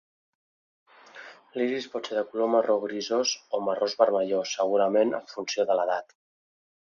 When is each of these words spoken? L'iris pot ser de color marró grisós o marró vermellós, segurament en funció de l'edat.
L'iris 1.59 1.87
pot 1.95 2.09
ser 2.09 2.17
de 2.19 2.23
color 2.31 2.49
marró 2.53 2.77
grisós 2.85 3.35
o 3.59 3.61
marró 3.67 3.91
vermellós, 4.01 4.55
segurament 4.59 5.15
en 5.21 5.31
funció 5.35 5.69
de 5.73 5.77
l'edat. 5.83 6.19